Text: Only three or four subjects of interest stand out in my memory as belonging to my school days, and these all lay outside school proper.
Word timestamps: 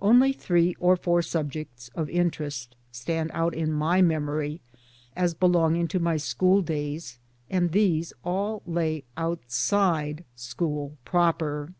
Only 0.00 0.32
three 0.32 0.76
or 0.78 0.94
four 0.96 1.22
subjects 1.22 1.90
of 1.96 2.08
interest 2.08 2.76
stand 2.92 3.32
out 3.34 3.52
in 3.52 3.72
my 3.72 4.00
memory 4.00 4.60
as 5.16 5.34
belonging 5.34 5.88
to 5.88 5.98
my 5.98 6.18
school 6.18 6.62
days, 6.62 7.18
and 7.50 7.72
these 7.72 8.12
all 8.22 8.62
lay 8.64 9.02
outside 9.16 10.24
school 10.36 10.96
proper. 11.04 11.72